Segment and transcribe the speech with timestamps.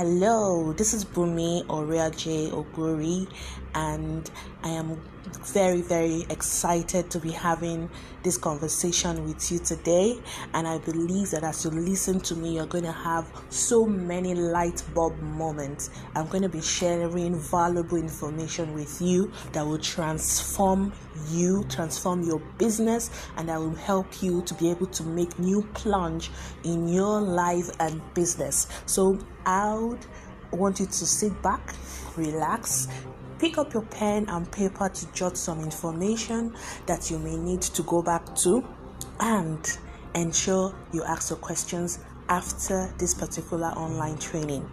[0.00, 3.28] Hello, this is Bumi Oria J Oguri,
[3.74, 4.30] and
[4.62, 4.98] I am
[5.44, 7.90] very, very excited to be having
[8.22, 10.18] this conversation with you today.
[10.54, 14.34] And I believe that as you listen to me, you're going to have so many
[14.34, 15.90] light bulb moments.
[16.14, 20.92] I'm going to be sharing valuable information with you that will transform
[21.28, 25.62] you, transform your business, and that will help you to be able to make new
[25.74, 26.30] plunge
[26.64, 28.66] in your life and business.
[28.86, 29.18] So
[30.52, 31.74] want you to sit back,
[32.16, 32.88] relax,
[33.38, 36.54] pick up your pen and paper to jot some information
[36.86, 38.64] that you may need to go back to
[39.20, 39.78] and
[40.14, 44.68] ensure you ask your questions after this particular online training.